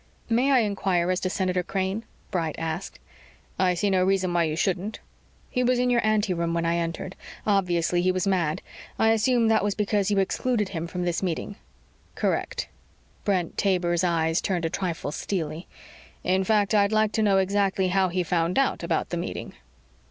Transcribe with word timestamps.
"May 0.31 0.51
I 0.51 0.59
inquire 0.61 1.11
as 1.11 1.19
to 1.19 1.29
Senator 1.29 1.61
Crane?" 1.61 2.05
Bright 2.31 2.55
asked. 2.57 2.97
"I 3.59 3.75
see 3.75 3.91
no 3.91 4.03
reason 4.03 4.33
why 4.33 4.45
you 4.45 4.55
shouldn't." 4.55 4.99
"He 5.51 5.61
was 5.63 5.77
in 5.77 5.91
your 5.91 6.03
anteroom 6.03 6.55
when 6.55 6.65
I 6.65 6.77
entered. 6.77 7.15
Obviously 7.45 8.01
he 8.01 8.11
was 8.11 8.25
mad. 8.25 8.63
I 8.97 9.09
assume 9.11 9.47
that 9.49 9.63
was 9.63 9.75
because 9.75 10.09
you 10.09 10.17
excluded 10.17 10.69
him 10.69 10.87
from 10.87 11.05
this 11.05 11.21
meeting." 11.21 11.55
"Correct." 12.15 12.67
Brent 13.25 13.59
Taber's 13.59 14.03
eyes 14.03 14.41
turned 14.41 14.65
a 14.65 14.71
trifle 14.71 15.11
steely. 15.11 15.67
"In 16.23 16.43
fact, 16.43 16.73
I'd 16.73 16.91
like 16.91 17.11
to 17.11 17.21
know 17.21 17.37
exactly 17.37 17.89
how 17.89 18.09
he 18.09 18.23
found 18.23 18.57
out 18.57 18.81
about 18.81 19.09
the 19.11 19.17
meeting." 19.17 19.53